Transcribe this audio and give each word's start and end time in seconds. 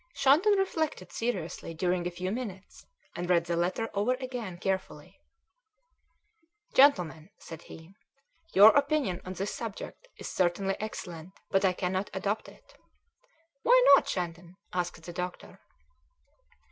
Shandon 0.15 0.57
reflected 0.57 1.11
seriously 1.11 1.75
during 1.75 2.07
a 2.07 2.09
few 2.09 2.31
minutes, 2.31 2.87
and 3.15 3.29
read 3.29 3.45
the 3.45 3.55
letter 3.55 3.87
over 3.93 4.13
again 4.15 4.57
carefully. 4.57 5.19
"Gentlemen," 6.73 7.29
said 7.37 7.61
he, 7.61 7.93
"your 8.51 8.69
opinion 8.71 9.21
on 9.25 9.33
this 9.33 9.53
subject 9.53 10.07
is 10.17 10.27
certainly 10.27 10.75
excellent, 10.79 11.33
but 11.51 11.63
I 11.63 11.73
cannot 11.73 12.09
adopt 12.15 12.49
it." 12.49 12.75
"Why 13.61 13.79
not, 13.93 14.09
Shandon?" 14.09 14.55
asked 14.73 15.03
the 15.03 15.13
doctor. 15.13 15.59